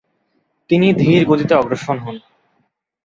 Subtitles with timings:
[0.69, 2.15] তিনি ধীরগতিতে অগ্রসর হন।